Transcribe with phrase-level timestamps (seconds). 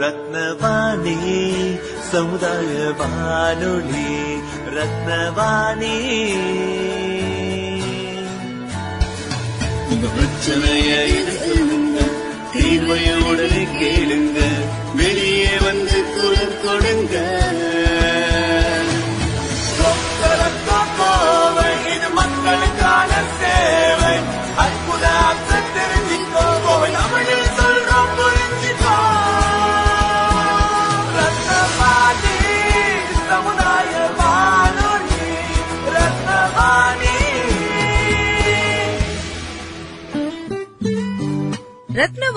[0.00, 1.16] ரத்னவாணி
[2.10, 4.12] சமுதாய வானொலி
[4.76, 5.96] ரத்னவாணி.
[9.90, 10.92] உங்க பிரச்சனைய
[11.38, 11.98] சொல்லுங்க
[13.80, 14.38] கேளுங்க.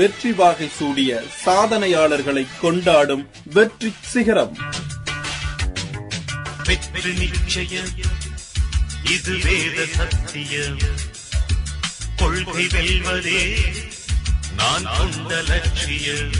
[0.00, 4.56] வெற்றி வாகை சூடிய சாதனையாளர்களை கொண்டாடும் வெற்றி சிகரம்.
[6.66, 7.90] வெற்றி நிச்சயம்.
[9.14, 10.78] இது வேத சத்தியம்.
[12.16, 13.42] கொள்கை வெல்வதே
[14.56, 16.32] நான் கொண்ட லட்சியம்.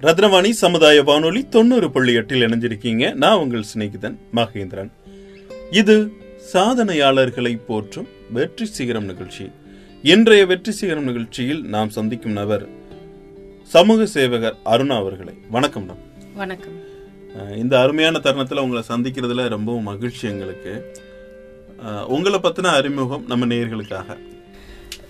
[0.00, 3.14] ரத்னவாணி சமுதாய வானொலி தொண்ணூறு புள்ளி எட்டில் இணைஞ்சிருக்கீங்க.
[3.14, 4.90] நான் உங்கள் சிநேகிதன் மகேந்திரன்.
[5.70, 6.12] இது
[6.52, 9.50] சாதனையாளர்களை போற்றும் வெற்றி சிகரம் நிகழ்ச்சி.
[10.02, 12.68] இன்றைய வெற்றி சிகரம் நிகழ்ச்சியில் நாம் சந்திக்கும் நபர்
[13.62, 15.34] சமூக சேவகர் அருணா அவர்களை.
[15.50, 15.96] வணக்கம்
[16.34, 16.78] வணக்கம்.
[17.56, 20.92] இந்த அருமையான தருணத்துல உங்களை சந்திக்கிறதுல ரொம்பவும் மகிழ்ச்சி எங்களுக்கு.
[22.08, 24.16] உங்களை பத்தின அறிமுகம் நம்ம நேயர்களுக்காக.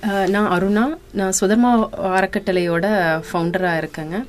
[0.02, 0.96] அஹ், நான் அருணா.
[1.12, 2.86] நான் சுதர்மா அறக்கட்டளையோட
[3.32, 4.24] ஃபவுண்டராக இருக்கேங்க.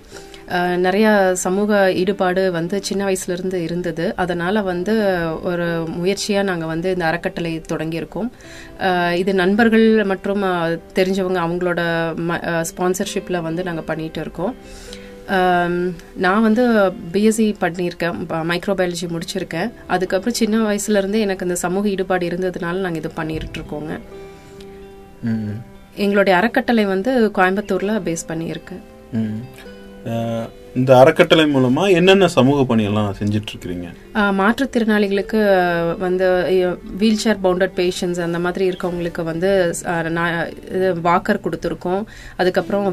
[0.78, 4.06] நிறைய சமூக ஈடுபாடு வந்து சின்ன வயசுலேருந்து இருந்தது.
[4.16, 4.94] அதனால் வந்து
[5.44, 8.30] ஒரு முயற்சியாக நாங்கள் வந்து இந்த அறக்கட்டளை தொடங்கியிருக்கோம்.
[9.16, 10.44] இது நண்பர்கள் மற்றும்
[10.96, 11.82] தெரிஞ்சவங்க அவங்களோட
[12.72, 14.56] ஸ்பான்சர்ஷிப்பில் வந்து நாங்கள் பண்ணிகிட்டு இருக்கோம்.
[16.16, 16.64] நான் வந்து
[17.14, 18.18] பிஎஸ்சி பண்ணியிருக்கேன்.
[18.52, 19.72] மைக்ரோபயாலஜி முடிச்சிருக்கேன்.
[19.88, 23.12] அதுக்கப்புறம் சின்ன வயசுலேருந்தே எனக்கு இந்த சமூக ஈடுபாடு இருந்ததுனால நாங்கள் இது
[25.24, 25.56] ம்.
[25.96, 28.78] எங்களுடைய அறக்கட்டளை வந்து கோயம்புத்தூர்ல பேஸ் பண்ணியிருக்கு.
[29.12, 29.42] ம்.
[30.80, 33.88] இந்த அறக்கட்டளை மூலமா என்னென்ன சமூக பணியெல்லாம் செஞ்சுட்டு இருக்கிறீங்க
[34.38, 35.40] மாற்றுத்திறனாளிகளுக்கு
[36.04, 36.28] வந்து
[37.02, 39.50] வீல் சேர் பவுண்டட் பேஷண்ட்ஸ் அந்த மாதிரி இருக்கவங்களுக்கு வந்து
[40.18, 40.36] நான்
[40.76, 42.04] இது வாக்கர் கொடுத்துருக்கோம்.
[42.42, 42.86] அதுக்கப்புறம்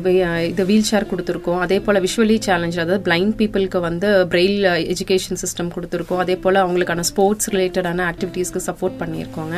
[0.50, 1.60] இது வீல் சேர் கொடுத்துருக்கோம்.
[1.66, 6.22] அதே போல் விஷுவலி சேலஞ்ச் அதாவது பிளைண்ட் பீப்புளுக்கு வந்து பிரெயில் எஜுகேஷன் சிஸ்டம் கொடுத்துருக்கோம்.
[6.24, 9.56] அதே போல் அவங்களுக்கான ஸ்போர்ட்ஸ் ரிலேட்டடான ஆக்டிவிட்டீஸ்க்கு சப்போர்ட் பண்ணியிருக்கோங்க.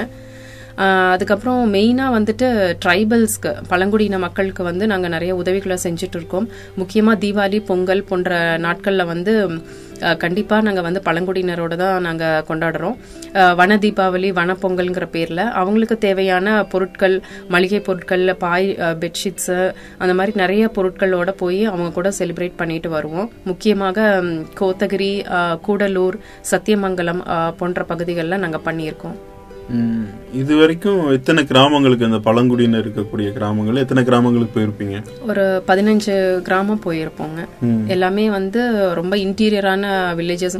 [1.12, 2.48] அதுக்கப்புறம் மெயினாக வந்துட்டு
[2.84, 6.48] ட்ரைபல்ஸ்க்கு பழங்குடியின மக்களுக்கு வந்து நாங்கள் நிறைய உதவிகளை செஞ்சுட்டு இருக்கோம்
[6.80, 9.34] முக்கியமாக தீபாவளி பொங்கல் போன்ற நாட்களில் வந்து
[10.22, 12.94] கண்டிப்பாக நாங்கள் வந்து பழங்குடியினரோட தான் நாங்கள் கொண்டாடுறோம்.
[13.60, 17.16] வன தீபாவளி வன பொங்கல்ங்கிற பேரில் அவங்களுக்கு தேவையான பொருட்கள்
[17.54, 18.68] மளிகை பொருட்கள் பாய்
[19.02, 19.58] பெட்ஷீட்ஸு
[20.02, 23.28] அந்த மாதிரி நிறைய பொருட்களோட போய் அவங்க கூட செலிப்ரேட் பண்ணிட்டு வருவோம்.
[23.50, 24.08] முக்கியமாக
[24.60, 25.12] கோத்தகிரி
[25.66, 26.18] கூடலூர்
[26.52, 27.24] சத்தியமங்கலம்
[27.60, 29.18] போன்ற பகுதிகளில் நாங்கள் பண்ணியிருக்கோம்.
[30.40, 33.80] இது வரைக்கும் எத்தனை கிராமங்களுக்கு இந்த பழங்குடியினர் இருக்கக்கூடிய கிராமங்கள்?
[33.82, 34.96] எத்தனை கிராமங்களுக்கு போயிருப்பீங்க?
[35.30, 36.14] ஒரு பதினஞ்சு
[36.46, 37.40] கிராமம் போயிருப்போங்க.
[37.94, 38.60] எல்லாமே வந்து
[38.98, 39.84] ரொம்ப இன்டீரியரான
[40.18, 40.56] வில்லேஜஸ்.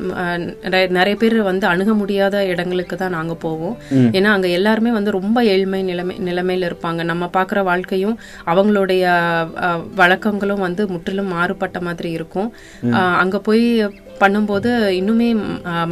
[0.98, 3.76] நிறைய பேர் வந்து அணுக முடியாத இடங்களுக்கு தான் நாங்க போவோம்.
[4.18, 7.02] ஏன்னா அங்க எல்லாருமே வந்து ரொம்ப ஏழ்மை நிலைமை நிலைமையில இருப்பாங்க.
[7.12, 8.18] நம்ம பார்க்குற வாழ்க்கையும்
[8.54, 9.04] அவங்களுடைய
[10.02, 12.50] வழக்கங்களும் வந்து முற்றிலும் மாறுபட்ட மாதிரி இருக்கும்.
[13.22, 13.64] அங்க போய்
[14.24, 15.30] பண்ணும்போது இன்னுமே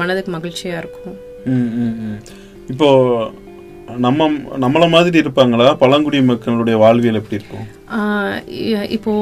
[0.02, 1.16] மனதுக்கு மகிழ்ச்சியா இருக்கும்.
[2.68, 3.30] இப்போது
[3.86, 4.28] இப்போ நம்ம
[4.60, 5.74] நம்மள மாதிரி இருப்பாங்களா?
[5.74, 7.66] பழங்குடி மக்களுடைய வாழ்வியல் எப்படி இருக்கும்?
[7.88, 9.12] இப்போது இப்போ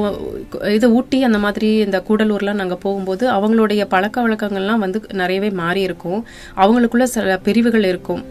[0.77, 6.19] இது ஊட்டி அந்த மாதிரி இந்த கூடலூர்லாம் நாங்கள் போகும்போது அவங்களுடைய பழக்க வழக்கங்கள்லாம் வந்து நிறையவே மாறி இருக்கும்.
[6.63, 8.21] அவங்களுக்குள்ள சில பிரிவுகள் இருக்கும்.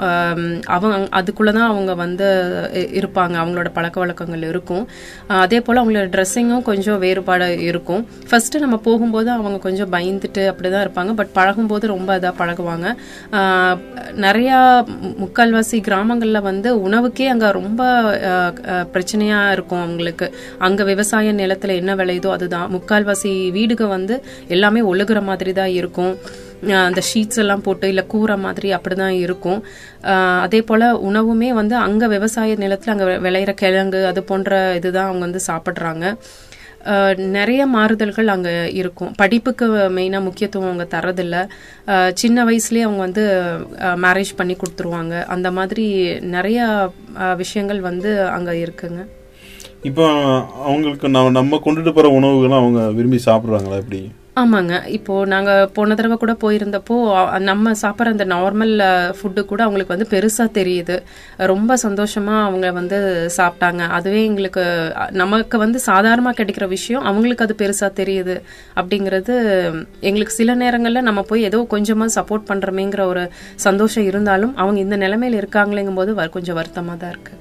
[0.76, 2.26] அவங்க அதுக்குள்ள தான் அவங்க வந்து
[3.00, 3.34] இருப்பாங்க.
[3.42, 4.84] அவங்களோட பழக்க வழக்கங்கள் இருக்கும்.
[5.44, 8.04] அதே போல் அவங்களோட ட்ரெஸ்ஸிங்கும் கொஞ்சம் வேறுபாடு இருக்கும்.
[8.28, 11.14] ஃபர்ஸ்ட் நம்ம போகும்போது அவங்க கொஞ்சம் பயந்துட்டு அப்படிதான் இருப்பாங்க.
[11.20, 12.86] பட் பழகும்போது ரொம்ப இதாக பழகுவாங்க.
[14.26, 14.58] நிறையா
[15.22, 17.82] முக்கால்வாசி கிராமங்களில் வந்து உணவுக்கே அங்கே ரொம்ப
[18.94, 20.25] பிரச்சனையாக இருக்கும் அவங்களுக்கு.
[20.66, 22.68] அங்க விவசாய நிலத்துல என்ன விளையுதோ அதுதான்.
[22.76, 24.16] முக்கால்வாசி வீடுக வந்து
[24.56, 26.14] எல்லாமே ஒழுகுற மாதிரி தான் இருக்கும்
[26.86, 29.60] அந்த ஷீட்ஸ் எல்லாம் போட்டு இல்ல கூரை மாதிரி அப்படிதான் இருக்கும்.
[30.44, 35.42] அதே போல உணவுமே வந்து அங்க விவசாய நிலத்துல அங்க விளையிற கிழங்கு அது போன்ற இதுதான் அவங்க வந்து
[35.50, 36.04] சாப்பிடுறாங்க.
[37.36, 39.12] நிறைய மாறுதல்கள் அங்கே இருக்கும்.
[39.20, 41.36] படிப்புக்கு மெயினாக முக்கியத்துவம் அவங்க தரதில்ல
[42.20, 43.24] சின்ன வயசுலேயே அவங்க வந்து
[44.04, 45.14] மேரேஜ் பண்ணி கொடுத்துருவாங்க.
[45.34, 45.86] அந்த மாதிரி
[46.36, 46.60] நிறைய
[47.42, 49.02] விஷயங்கள் வந்து அங்கே இருக்குங்க.
[49.88, 50.04] இப்போ
[50.68, 54.00] அவங்களுக்கு நம்ம நம்ம கொண்டுட்டு போற உணவுகளை அவங்க விரும்பி சாப்பிடுறாங்களா எப்படி?
[54.40, 54.74] ஆமாங்க.
[54.96, 56.96] இப்போ நாங்க போன தடவை கூட போயிருந்தப்போ
[57.48, 58.72] நம்ம சாப்பிட்ற அந்த நார்மல்
[59.18, 60.96] ஃபுட்டு கூட அவங்களுக்கு வந்து பெருசா தெரியுது.
[61.52, 62.98] ரொம்ப சந்தோஷமா அவங்க வந்து
[63.38, 63.82] சாப்பிட்டாங்க.
[63.98, 64.64] அதுவே எங்களுக்கு
[65.22, 68.36] நமக்கு வந்து சாதாரணமா கிடைக்கிற விஷயம் அவங்களுக்கு அது பெருசா தெரியுது
[68.80, 69.36] அப்படிங்கிறது
[70.10, 73.24] எங்களுக்கு சில நேரங்கள்ல நம்ம போய் ஏதோ கொஞ்சமா சப்போர்ட் பண்றோமேங்கிற ஒரு
[73.66, 77.34] சந்தோஷம் இருந்தாலும் அவங்க இந்த நிலைமையில இருக்காங்களேங்கும் போது கொஞ்சம் வருத்தமா தான் இருக்கு.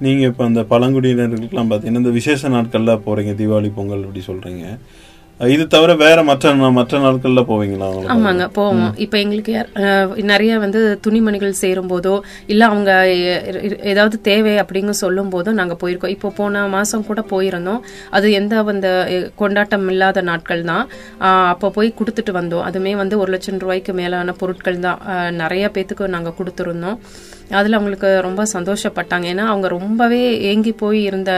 [0.00, 0.06] ம், ம்.
[0.06, 4.64] நீங்க இப்ப அந்த பழங்குடியினருக்கெல்லாம் பாத்தீங்கன்னா இந்த விசேஷ நாட்கள்ல போறீங்க தீபாவளி பொங்கல் அப்படி சொல்றீங்க.
[5.40, 8.90] இது தவிர வேற மற்ற மற்ற நாட்கள்ல போவீங்களா ஆமாங்க போவோம்.
[9.04, 9.52] இப்போ எங்களுக்கு
[10.30, 12.12] நிறைய வந்து துணிமணிகள் சேரும் போதோ
[12.52, 12.90] இல்ல அவங்க
[13.92, 16.14] ஏதாவது தேவை அப்படிங்க சொல்லும் போதோ நாங்க போயிருக்கோம்.
[16.16, 17.80] இப்போ போன மாசம் கூட போயிருந்தோம்.
[18.10, 18.90] அது எந்த அந்த
[19.42, 20.84] கொண்டாட்டம் இல்லாத நாட்கள் தான்.
[21.52, 22.66] அப்போ போய் கொடுத்துட்டு வந்தோம்.
[22.68, 25.00] அதுமே வந்து ஒரு லட்சம் ரூபாய்க்கு மேலான பொருட்கள் தான்.
[25.42, 26.98] நிறைய பேத்துக்கு நாங்க கொடுத்துருந்தோம்.
[27.50, 29.34] அதில் அவங்களுக்கு ரொம்ப சந்தோஷப்பட்டாங்க.
[29.34, 31.30] ஏன்னா அவங்க ரொம்பவே ஏங்கி போய் இருந்த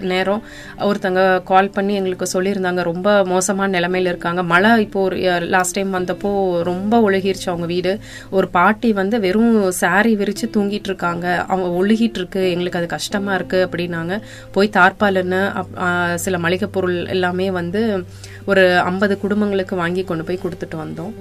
[0.00, 0.42] நேரம்
[0.78, 2.82] ஒருத்தங்க கால் பண்ணி எங்களுக்கு சொல்லியிருந்தாங்க.
[2.82, 4.42] ரொம்ப மோசமான நிலைமையில இருக்காங்க.
[4.42, 7.98] மழை இப்போ ஒரு லாஸ்ட் டைம் வந்தப்போ ரொம்ப ஒழுகிருச்சு அவங்க வீடு.
[8.30, 11.44] ஒரு பாட்டி வந்து வெறும் சாரி விரித்து தூங்கிட்டு இருக்காங்க.
[11.48, 12.50] அவங்க ஒழுகிட்டு இருக்கு.
[12.50, 14.20] எங்களுக்கு அது கஷ்டமாக இருக்குது அப்படின்னாங்க.
[14.52, 18.04] போய் தார்பாலுன்னு அப்- சில மளிகை பொருள் எல்லாமே வந்து
[18.44, 21.12] ஒரு ஐம்பது குடும்பங்களுக்கு வாங்கி கொண்டு போய் கொடுத்துட்டு வந்தோம்.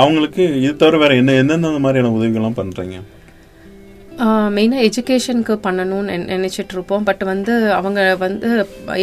[0.00, 2.98] அவங்களுக்கு இது தவிர வேற என்ன எந்தெந்த மாதிரியான உதவிகள்லாம் பண்ணுறீங்க
[4.56, 7.04] மெயினாக எஜுகேஷனுக்கு பண்ணணும்னு நினச்சிட்டு இருப்போம்.
[7.08, 8.48] பட் வந்து அவங்க வந்து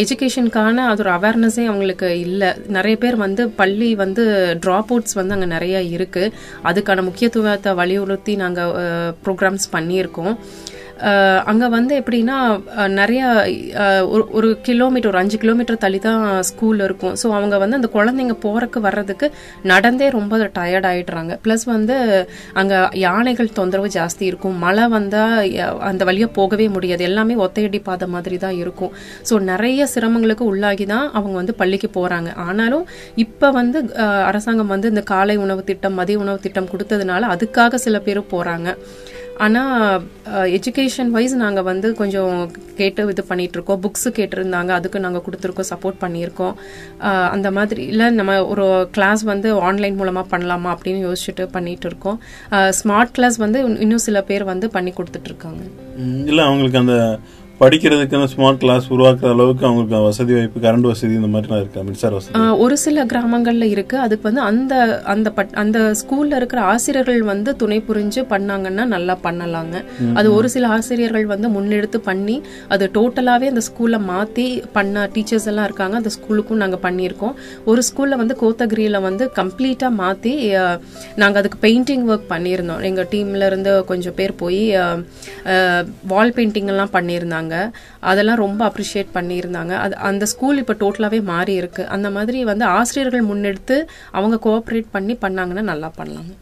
[0.01, 2.50] எஜுகேஷனுக்கான அது ஒரு அவேர்னஸே அவங்களுக்கு இல்லை.
[2.77, 4.24] நிறைய பேர் வந்து பள்ளி வந்து
[4.65, 6.33] ட்ராப் அவுட்ஸ் வந்து அங்கே நிறைய இருக்குது
[6.69, 8.74] அதுக்கான முக்கியத்துவத்தை வலியுறுத்தி நாங்கள்
[9.25, 10.35] ப்ரோக்ராம்ஸ் பண்ணியிருக்கோம்.
[11.51, 12.37] அங்கே வந்து எப்படின்னா
[12.99, 13.23] நிறைய
[14.13, 17.13] ஒரு ஒரு கிலோமீட்டர் ஒரு அஞ்சு கிலோமீட்டர் தள்ளி தான் ஸ்கூல் இருக்கும்.
[17.21, 19.27] ஸோ அவங்க வந்து அந்த குழந்தைங்க போகிறக்கு வர்றதுக்கு
[19.71, 21.97] நடந்தே ரொம்ப டயர்ட் ஆகிடுறாங்க ப்ளஸ் வந்து
[22.61, 24.57] அங்கே யானைகள் தொந்தரவு ஜாஸ்தி இருக்கும்.
[24.65, 25.37] மழை வந்தால்
[25.89, 27.03] அந்த வழியாக போகவே முடியாது.
[27.09, 28.93] எல்லாமே ஒத்தையடி பாதை மாதிரி தான் இருக்கும்.
[29.29, 32.85] ஸோ நிறைய சிரமங்களுக்கு உள்ளாகி தான் அவங்க வந்து பள்ளிக்கு போகிறாங்க ஆனாலும்
[33.25, 33.79] இப்போ வந்து
[34.31, 38.69] அரசாங்கம் வந்து இந்த காலை உணவு திட்டம் மதிய உணவு திட்டம் கொடுத்ததுனால அதுக்காக சில பேர் போகிறாங்க
[39.45, 40.03] ஆனால்
[40.57, 42.33] எஜுகேஷன் வைஸ் நாங்கள் வந்து கொஞ்சம்
[42.80, 44.71] கேட்டு இது பண்ணிகிட்ருக்கோம் இருக்கோம் கேட்டிருந்தாங்க.
[44.80, 45.69] அதுக்கு நாங்கள் கொடுத்துருக்கோம்.
[45.71, 46.56] சப்போர்ட் பண்ணியிருக்கோம்.
[47.36, 48.65] அந்த மாதிரி இல்லை நம்ம ஒரு
[48.95, 52.19] கிளாஸ் வந்து ஆன்லைன் மூலமாக பண்ணலாமா அப்படின்னு யோசிச்சுட்டு பண்ணிகிட்டு இருக்கோம்
[52.80, 55.63] ஸ்மார்ட் கிளாஸ் வந்து இன்னும் சில பேர் வந்து பண்ணி கொடுத்துட்ருக்காங்க
[56.31, 56.97] இல்லை அவங்களுக்கு அந்த
[57.59, 61.81] படிக்கிறதுக்கு அந்த ஸ்மார்ட் கிளாஸ் உருவாக்குற அளவுக்கு அவங்களுக்கு வசதி வாய்ப்பு கரண்ட் வசதி இந்த மாதிரிலாம் இருக்கா?
[61.81, 62.39] மின்சார வசதி?
[62.57, 63.97] ஒரு சில கிராமங்கள்ல இருக்கு.
[63.97, 64.73] அதுக்கு வந்து அந்த
[65.06, 69.75] அந்த பட்- அந்த ஸ்கூல்ல இருக்கிற ஆசிரியர்கள் வந்து துணை புரிஞ்சு பண்ணாங்கன்னா நல்லா பண்ணலாங்க.
[70.13, 75.63] அது ஒரு சில ஆசிரியர்கள் வந்து முன்னெடுத்து பண்ணி அது டோட்டலாவே அந்த ஸ்கூல்ல மாத்தி பண்ண டீச்சர்ஸ் எல்லாம்
[75.63, 75.95] இருக்காங்க.
[75.95, 77.33] அந்த ஸ்கூலுக்கும் நாங்க பண்ணியிருக்கோம்.
[77.65, 80.79] ஒரு ஸ்கூல்ல வந்து கோத்தகிரியில வந்து கம்ப்ளீட்டா மாத்தி ஆஹ்,
[81.15, 82.81] நாங்க அதுக்கு பெயிண்டிங் ஒர்க் பண்ணியிருந்தோம்.
[82.81, 84.63] எங்க டீம்ல இருந்து கொஞ்சம் பேர் போய்
[86.07, 87.48] வால் பெயிண்டிங் எல்லாம் பண்ணியிருந்தாங்க.
[88.09, 89.73] அதெல்லாம் ரொம்ப அப்ரிஷியேட் பண்ணியிருந்தாங்க.
[89.85, 91.85] அது அந்த ஸ்கூல் இப்போ டோட்டலாகவே மாறி இருக்கு.
[91.95, 93.77] அந்த மாதிரி வந்து ஆசிரியர்கள் முன்னெடுத்து
[94.19, 96.35] அவங்க கோஆப்ரேட் பண்ணி பண்ணாங்கன்னா நல்லா பண்ணலாங்க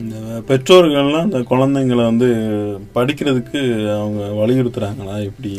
[0.00, 0.16] இந்த
[0.48, 2.28] பெற்றோர்கள்லாம் அந்த குழந்தைங்களை வந்து
[2.94, 3.60] படிக்கிறதுக்கு
[3.96, 5.14] அவங்க வலியுறுத்துறாங்களா?
[5.30, 5.50] எப்படி?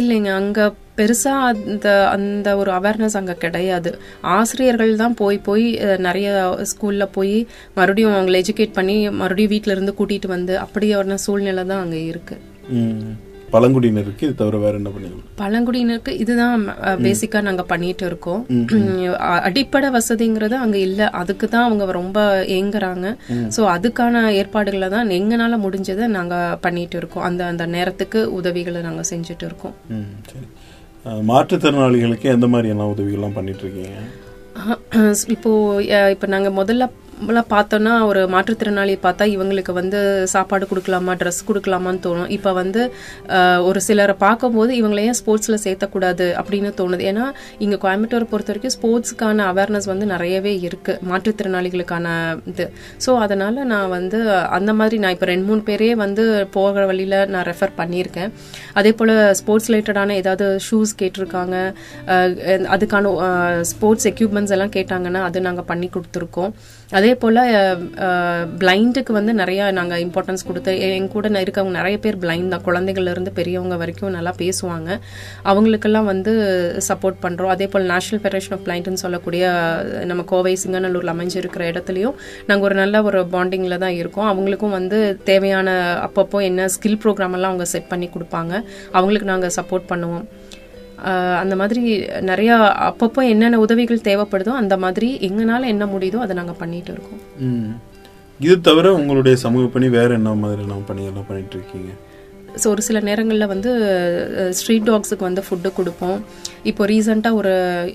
[0.00, 0.30] இல்லைங்க.
[0.40, 0.66] அங்க
[0.98, 3.90] பெருசா அந்த அந்த ஒரு அவேர்னஸ் அங்க கிடையாது.
[4.36, 5.66] ஆசிரியர்கள் தான் போய் போய்
[6.06, 6.28] நிறைய
[6.72, 7.36] ஸ்கூல்ல போய்
[7.78, 12.36] மறுபடியும் அவங்களை எஜுகேட் பண்ணி மறுபடியும் வீட்ல இருந்து கூட்டிட்டு வந்து அப்படியான சூழ்நிலை தான் அங்க இருக்கு.
[13.54, 16.64] பழங்குடியினருக்கு இது தவிர வேற என்ன பண்ணுவீங்க பழங்குடியினருக்கு இதுதான்
[17.06, 18.42] பேசிக்கா நாங்க பண்ணிட்டு இருக்கோம்.
[19.48, 21.02] அடிப்படை வசதிங்கிறது அங்க இல்ல.
[21.20, 22.18] அதுக்கு தான் அவங்க ரொம்ப
[22.58, 23.06] ஏங்குறாங்க.
[23.56, 26.34] சோ அதுக்கான ஏற்பாடுகளை தான் எங்கனால முடிஞ்சதை நாங்க
[26.66, 27.26] பண்ணிட்டு இருக்கோம்.
[27.30, 29.76] அந்த அந்த நேரத்துக்கு உதவிகளை நாங்க செஞ்சுட்டு இருக்கோம்.
[31.30, 33.96] மாற்றுத்திறனாளிகளுக்கு எந்த மாதிரியான உதவிகள்லாம் பண்ணிட்டு இருக்கீங்க?
[35.34, 35.50] இப்போ
[36.14, 36.84] இப்போ நாங்க முதல்ல
[37.30, 39.98] எல்லாம் பார்த்தோன்னா ஒரு மாற்றுத்திறனாளி பார்த்தா இவங்களுக்கு வந்து
[40.32, 42.30] சாப்பாடு கொடுக்கலாமா ட்ரெஸ் கொடுக்கலாமான்னு தோணும்.
[42.36, 42.82] இப்போ வந்து
[43.68, 47.02] ஒரு சிலரை பார்க்கும்போது இவங்களையும் ஏன் ஸ்போர்ட்ஸில் சேர்த்தக்கூடாது அப்படின்னு தோணுது.
[47.10, 47.26] ஏன்னா
[47.64, 52.06] இங்கே கோயம்புத்தூரை பொறுத்த வரைக்கும் ஸ்போர்ட்ஸுக்கான அவேர்னஸ் வந்து நிறையவே இருக்குது மாற்றுத்திறனாளிகளுக்கான
[52.52, 52.66] இது.
[53.06, 54.20] ஸோ அதனால் நான் வந்து
[54.58, 56.24] அந்த மாதிரி நான் இப்போ ரெண்டு மூணு பேரே வந்து
[56.58, 58.32] போகிற வழியில் நான் ரெஃபர் பண்ணியிருக்கேன்.
[58.80, 61.56] அதே போல் ஸ்போர்ட்ஸ் ரிலேட்டடான ஏதாவது ஷூஸ் கேட்டிருக்காங்க.
[62.76, 63.12] அதுக்கான
[63.72, 66.52] ஸ்போர்ட்ஸ் எக்யூப்மெண்ட்ஸ் எல்லாம் கேட்டாங்கன்னா அது நாங்கள் பண்ணி கொடுத்துருக்கோம்.
[66.94, 67.36] அதே போல்
[68.58, 72.64] பிளைண்டுக்கு வந்து நிறையா நாங்கள் இம்பார்ட்டன்ஸ் கொடுத்து என் கூட ந- இருக்கவங்க நிறைய பேர் பிளைண்ட் தான்.
[72.64, 74.98] குழந்தைகள்லேருந்து பெரியவங்க வரைக்கும் நல்லா பேசுவாங்க.
[75.42, 76.32] அவங்களுக்கெல்லாம் வந்து
[76.88, 79.44] சப்போர்ட் பண்ணுறோம் அதே போல் நேஷனல் ஃபெடரேஷன் ஆஃப் பிளைண்ட்னு சொல்லக்கூடிய
[80.04, 82.14] நம்ம கோவை சிங்கநல்லூரில் அமைஞ்சிருக்கிற இடத்துலையும்
[82.46, 84.28] நாங்கள் ஒரு நல்ல ஒரு பாண்டிங்கில் தான் இருக்கோம்.
[84.32, 85.68] அவங்களுக்கும் வந்து தேவையான
[86.06, 88.62] அப்பப்போ என்ன ஸ்கில் ப்ரோக்ராம் எல்லாம் அவங்க செட் பண்ணி கொடுப்பாங்க.
[88.92, 90.24] அவங்களுக்கு நாங்கள் சப்போர்ட் பண்ணுவோம்.
[91.40, 92.52] அந்த மாதிரி நிறைய
[92.88, 97.20] அப்பப்போ என்னென்ன உதவிகள் தேவைப்படுதோ அந்த மாதிரி எங்கனால என்ன முடியுதோ அதை நாங்கள் பண்ணிட்டு இருக்கோம்.
[97.38, 97.72] ம்.
[98.40, 101.92] இது தவிர உங்களுடைய சமூக பணி வேற என்ன மாதிரியான பணியெல்லாம் பண்ணிட்டு இருக்கீங்க?
[102.62, 103.70] ஸோ ஒரு சில நேரங்களில் வந்து
[104.50, 106.24] ஸ்ட்ரீட் டாக்ஸுக்கு வந்து ஃபுட்டு கொடுப்போம்.
[106.62, 107.52] இப்போ ரீசெண்டாக ஒரு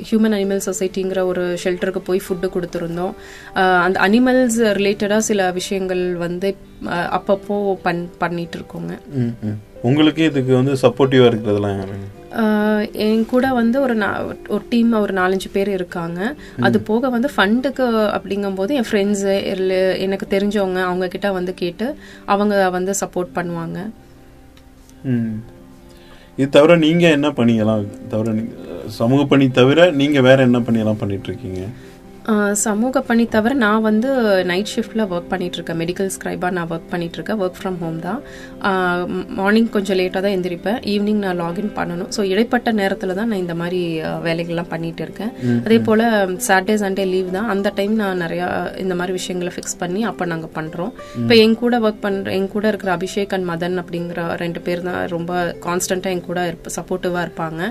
[0.09, 3.13] ஹியூமன் அனிமல் சொசைட்டிங்கிற ஒரு ஷெல்டருக்கு போய் ஃபுட்டு கொடுத்துருந்தோம்.
[3.55, 8.93] அந்த அனிமல்ஸ் ரிலேட்டடாக சில விஷயங்கள் வந்து அப்பப்போ பண் பண்ணிட்டு இருக்கோங்க.
[9.81, 12.07] உங்களுக்கு இதுக்கு வந்து சப்போர்ட்டிவா இருக்கிறதெல்லாம் யாருங்க?
[12.07, 12.18] ஆஹ்
[12.91, 13.95] என் கூட வந்து ஒரு
[14.47, 16.35] ஒரு டீம் ஒரு நாலஞ்சு பேர் இருக்காங்க.
[16.59, 17.85] அது போக வந்து ஃபண்டுக்கு
[18.17, 19.33] அப்படிங்கும்போது என் ஃப்ரெண்ட்ஸு
[19.97, 21.95] எனக்கு தெரிஞ்சவங்க அவங்க கிட்ட வந்து கேட்டு
[22.25, 23.89] அவங்க வந்து சப்போர்ட் பண்ணுவாங்க.
[25.03, 25.43] ம்.
[26.37, 28.33] இது தவிர நீங்க என்ன பணியெல்லாம் தவிர
[28.87, 31.61] சமூக பணி தவிர நீங்க வேற என்ன பணியெல்லாம் பண்ணிட்டு இருக்கீங்க?
[32.63, 34.09] சமூக பணி தவிர நான் வந்து
[34.49, 38.19] நைட் ஷிஃப்டில் ஒர்க் பண்ணிட்டு இருக்கேன் மெடிக்கல் ஸ்கிரைபாக நான் ஒர்க் பண்ணிட்டு இருக்கேன் ஒர்க் ஃப்ரம் ஹோம் தான்
[39.39, 40.77] மார்னிங் கொஞ்சம் லேட்டாக தான் எந்திரிப்பேன்.
[40.93, 42.09] ஈவினிங் நான் லாகின் பண்ணணும்.
[42.15, 43.81] ஸோ இடைப்பட்ட நேரத்தில் தான் நான் இந்த மாதிரி
[44.27, 45.31] வேலைகள்லாம் பண்ணிட்டு இருக்கேன்
[45.65, 46.05] அதே போல்
[46.47, 47.47] சாட்டர்டே சண்டே லீவ் தான்.
[47.53, 48.47] அந்த டைம் நான் நிறையா
[48.83, 52.65] இந்த மாதிரி விஷயங்களை ஃபிக்ஸ் பண்ணி அப்போ நாங்கள் பண்ணுறோம் இப்போ என் கூட ஒர்க் பண்ணுற என் கூட
[52.73, 55.31] இருக்கிற அபிஷேக் அண்ட் மதன் அப்படிங்கிற ரெண்டு பேர் தான் ரொம்ப
[55.67, 56.39] கான்ஸ்டண்ட்டாக என் கூட
[56.77, 57.61] சப்போர்ட்டிவாக இருப்பாங்க.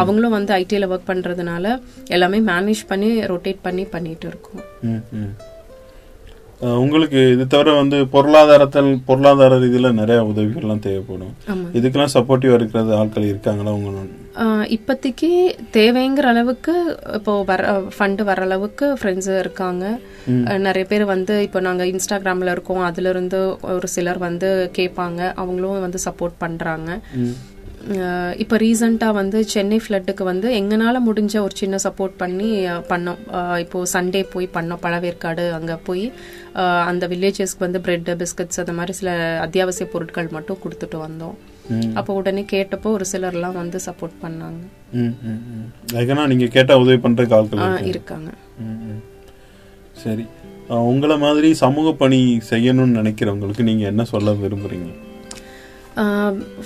[0.00, 1.76] அவங்களும் வந்து ஐடியில் ஒர்க் பண்ணுறதுனால
[2.16, 4.64] எல்லாமே மேனேஜ் பண்ணி ரொட்டேட் பண்ணி பண்ணிட்டு இருக்கோம்
[6.82, 11.34] உங்களுக்கு இது தவிர வந்து பொருளாதாரத்தில் பொருளாதார ரீதியில நிறைய உதவிகள்லாம் தேவைப்படும்.
[11.78, 14.00] இதுக்கெல்லாம் சப்போர்ட்டிவா இருக்கிறது ஆட்கள் இருக்காங்களா உங்க
[14.44, 15.30] ஆஹ் இப்போதைக்கு
[15.76, 16.74] தேவைங்கிற அளவுக்கு
[17.18, 17.62] இப்போ வர
[17.96, 19.84] ஃபண்டு வர அளவுக்கு ஃப்ரெண்ட்ஸ் இருக்காங்க.
[20.66, 22.82] நிறைய பேர் வந்து இப்போ நாங்கள் இன்ஸ்டாகிராமில் இருக்கோம்.
[22.88, 23.40] அதுல இருந்து
[23.76, 25.20] ஒரு சிலர் வந்து கேட்பாங்க.
[25.42, 26.90] அவங்களும் வந்து சப்போர்ட் பண்ணுறாங்க
[28.36, 32.48] இப்போ ரீசண்டாக வந்து சென்னை ஃப்ளட்டுக்கு வந்து எங்களால் முடிஞ்ச ஒரு சின்ன சப்போர்ட் பண்ணி
[32.88, 33.20] பண்ணோம்.
[33.32, 36.04] அஹ், இப்போ சண்டே போய் பண்ணோம் பழவேற்காடு அங்கே போய்.
[36.86, 41.36] அந்த வில்லேஜஸ்க்கு வந்து பிரெட் பிஸ்கட்ஸ் அந்த மாதிரி சில அத்தியாவசிய பொருட்கள் மட்டும் கொடுத்துட்டு வந்தோம்.
[41.94, 44.60] அப்போ உடனே கேட்டப்போ ஒரு சிலர்லாம் வந்து சப்போர்ட் பண்ணாங்க.
[44.92, 45.66] ம், ம், ம்.
[45.92, 48.30] அதுக்குன்னா நீங்க கேட்டா உதவி பண்றதுக்கு ஆட்கள் இருக்காங்க.
[49.96, 50.24] சரி.
[50.86, 52.18] உங்களை மாதிரி சமூக பணி
[52.50, 54.90] செய்யணும்னு நினைக்கிறவங்களுக்கு நீங்க என்ன சொல்ல விரும்புறீங்க?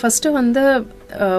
[0.01, 0.63] ஃபஸ்ட்டு வந்து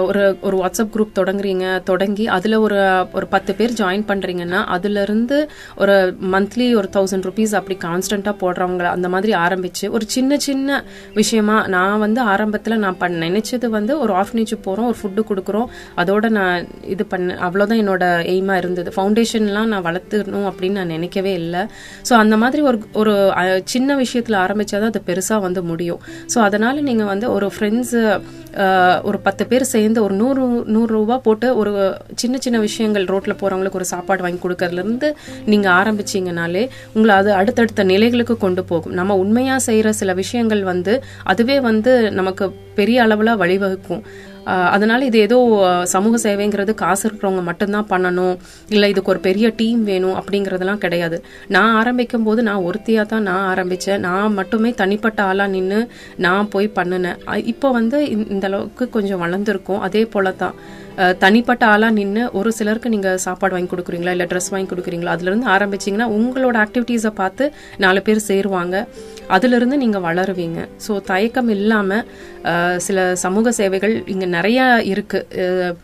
[0.08, 2.78] ஒரு ஒரு வாட்ஸ்அப் குரூப் தொடங்குறீங்க தொடங்கி அதில் ஒரு
[3.18, 5.38] ஒரு பத்து பேர் ஜாயின் பண்ணுறீங்கன்னா அதுலேருந்து
[5.84, 5.96] ஒரு
[6.34, 10.82] மந்த்லி ஒரு தௌசண்ட் ருபீஸ் அப்படி கான்ஸ்டண்ட்டாக போடுறவங்க அந்த மாதிரி ஆரம்பித்து ஒரு சின்ன சின்ன
[11.22, 15.68] விஷயமா நான் வந்து ஆரம்பத்தில் நான் பண்ண நினச்சது வந்து ஒரு ஆஃப்னேஜ் போகிறோம் ஒரு ஃபுட்டு கொடுக்குறோம்
[16.02, 18.04] அதோட நான் இது பண்ண அவ்வளோதான் என்னோட
[18.34, 18.90] எய்மாக இருந்தது.
[18.96, 21.62] ஃபவுண்டேஷன்லாம் நான் வளர்த்துக்கணும் அப்படின்னு நான் நினைக்கவே இல்லை.
[22.10, 23.14] ஸோ அந்த மாதிரி ஒரு ஒரு
[23.74, 26.02] சின்ன விஷயத்தில் ஆரம்பிச்சாதான் அது பெருசாக வந்து முடியும்.
[26.34, 28.02] ஸோ அதனால் நீங்கள் வந்து ஒரு ஃப்ரெண்ட்ஸு
[29.10, 30.44] ஒரு பத்து பேர் சேர்ந்து ஒரு நூறு
[30.76, 31.72] நூறுரூவா போட்டு ஒரு
[32.16, 35.10] சின்ன சின்ன விஷயங்கள் ரோட்டில் போகிறவங்களுக்கு ஒரு சாப்பாடு வாங்கி கொடுக்கறதுலேருந்து
[35.46, 38.94] நீங்கள் ஆரம்பிச்சீங்கனாலே உங்களை அது அடுத்தடுத்த நிலைகளுக்கு கொண்டு போகும்.
[38.94, 44.04] நம்ம உண்மையாக செய்கிற சில விஷயங்கள் வந்து அதுவே வந்து நமக்கு பெரிய அளவில் வழிவகுக்கும்.
[44.46, 45.38] அதனால இது ஏதோ
[45.84, 48.38] சமூக சேவைங்கிறது காசு இருக்கிறவங்க மட்டும்தான் பண்ணணும்.
[48.68, 51.24] இல்லை இதுக்கு ஒரு பெரிய டீம் வேணும் அப்படிங்கிறதெல்லாம் கிடையாது.
[51.48, 56.72] நான் ஆரம்பிக்கும் போது நான் ஒருத்தியாக தான் நான் ஆரம்பித்தேன் நான் மட்டுமே தனிப்பட்ட ஆளாக நின்று நான் போய்
[56.76, 57.46] பண்ணினேன்.
[57.46, 59.80] இப்போ வந்து இந்த- அளவுக்கு கொஞ்சம் வளர்ந்துருக்கும்.
[59.80, 60.54] அதே போல தான்
[61.24, 64.14] தனிப்பட்ட ஆளாக நின்று ஒரு சிலருக்கு நீங்கள் சாப்பாடு வாங்கி கொடுக்குறீங்களா?
[64.16, 65.14] இல்லை ட்ரெஸ் வாங்கி கொடுக்குறீங்களா?
[65.16, 67.46] அதுலேருந்து ஆரம்பிச்சிங்கன்னா உங்களோட ஆக்டிவிட்டீஸை பார்த்து
[67.84, 68.76] நாலு பேர் சேருவாங்க.
[69.36, 70.60] அதுலேருந்து நீங்கள் வளருவீங்க.
[70.88, 72.06] ஸோ தயக்கம் இல்லாமல்
[72.88, 75.76] சில சமூக சேவைகள் இங்கே நிறையா இருக்குது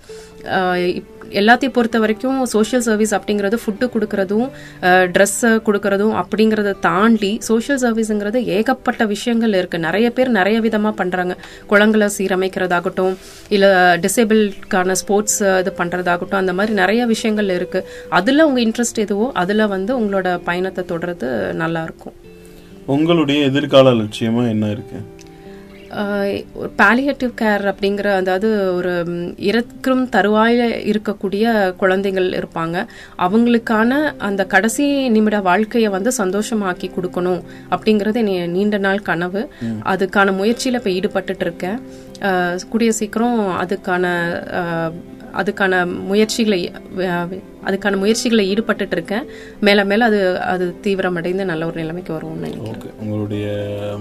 [1.33, 4.47] எல்லாத்தையும் பொறுத்த வரைக்கும் சோஷியல் சர்வீஸ் அப்படிங்கிறது ஃபுட்டு கொடுக்கறதும்
[5.11, 11.35] ட்ரெஸ்ஸை கொடுக்கறதும் அப்படிங்கிறத தாண்டி சோஷியல் சர்வீஸுங்கிறது ஏகப்பட்ட விஷயங்கள் இருக்குது நிறைய பேர் நிறைய விதமாக பண்ணுறாங்க
[11.67, 13.15] குளங்களை சீரமைக்கிறதாகட்டும்
[13.49, 19.67] இல்லை டிசேபிள்கான ஸ்போர்ட்ஸ் இது பண்ணுறதாகட்டும் அந்த மாதிரி நிறைய விஷயங்கள் இருக்குது அதில் உங்கள் இன்ட்ரெஸ்ட் எதுவோ அதில்
[19.67, 22.17] வந்து உங்களோட பயணத்தை தொடர்றது நல்லாயிருக்கும்
[22.85, 25.18] உங்களுடைய எதிர்கால லட்சியமாக என்ன இருக்குது
[26.61, 28.93] ஒரு பாலியேட்டிவ் கேர் அப்படிங்கிற அதாவது ஒரு
[29.49, 32.85] இறக்கும் தருவாயில இருக்கக்கூடிய குழந்தைகள் இருப்பாங்க.
[33.27, 37.41] அவங்களுக்கான அந்த கடைசி நிமிட வாழ்க்கையை வந்து சந்தோஷமாக்கி கொடுக்கணும்
[37.71, 39.43] அப்படிங்கிறது என் நீண்ட நாள் கனவு.
[39.93, 41.79] அதுக்கான முயற்சியில் இப்போ ஈடுபட்டுட்டு இருக்கேன்.
[42.69, 44.05] கூடிய சீக்கிரம் அதுக்கான
[45.33, 46.71] அதுக்கான முயற்சிகளை
[47.65, 49.23] அதுக்கான முயற்சிகளை ஈடுபட்டுட்டு இருக்கேன்
[49.61, 52.93] மேல மேல அது அது தீவிரமடைந்து நல்ல ஒரு நிலைமைக்கு வரும்னு நினைக்கிறேன்.
[52.99, 53.47] உங்களுடைய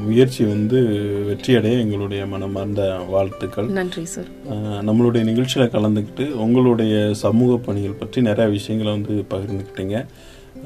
[0.05, 0.81] முயற்சி வந்து
[1.29, 3.67] வெற்றியடைய எங்களுடைய மனமார்ந்த வாழ்த்துக்கள்.
[3.67, 4.25] நன்றி சார்.
[4.59, 10.07] நம்மளுடைய நிகழ்ச்சியில் கலந்துக்கிட்டு உங்களுடைய சமூக பணிகள் பற்றி நிறைய விஷயங்களை வந்து பகிர்ந்துக்கிட்டீங்க.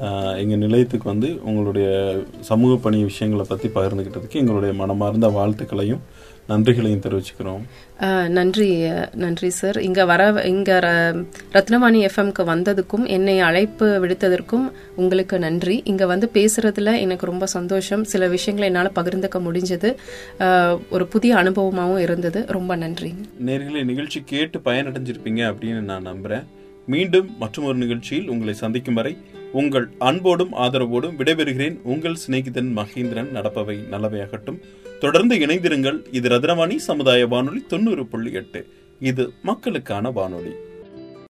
[0.01, 5.99] ஆஹ் எங்க நிலையத்துக்கு வந்து உங்களுடைய சமூக பணி விஷயங்களை பற்றி பகிர்ந்துக்கிட்டதுக்கு எங்களுடைய மனமார்ந்த வாழ்த்துக்களையும்
[6.47, 7.63] நன்றிகளையும் தெரிவிச்சுக்கிறோம்.
[8.27, 8.69] நன்றி
[9.13, 9.77] நன்றி சார்.
[9.81, 10.71] இங்க வர இங்க
[11.53, 15.81] ரத்னவாணி எஃப்எம்க்கு வந்ததுக்கும் என்னை அழைப்பு விடுத்ததற்கும் உங்களுக்கு நன்றி.
[15.85, 18.03] இங்க வந்து பேசுறதுல எனக்கு ரொம்ப சந்தோஷம்.
[18.13, 19.89] சில விஷயங்களை என்னால் பகிர்ந்துக்க முடிஞ்சது.
[20.89, 22.45] ஒரு புதிய அனுபவமாகவும் இருந்தது.
[22.47, 23.11] ரொம்ப நன்றி.
[23.45, 26.45] நேர்களை நிகழ்ச்சி கேட்டு பயனடைஞ்சிருப்பீங்க அப்படின்னு நான் நம்புறேன்.
[26.85, 29.17] மீண்டும் மற்றும் ஒரு நிகழ்ச்சியில் உங்களை சந்திக்கும் வரை
[29.59, 31.75] உங்கள் அன்போடும் ஆதரவோடும் விடைபெறுகிறேன்.
[31.83, 34.57] உங்கள் சிநேகிதன் மகேந்திரன் நடப்பவை நல்லவையாகட்டும்.
[35.03, 35.97] தொடர்ந்து இணைந்திருங்கள்.
[36.11, 38.61] இது ரத்னவாணி சமுதாய வானொலி தொண்ணூறு புள்ளி எட்டு.
[38.99, 40.53] இது மக்களுக்கான வானொலி.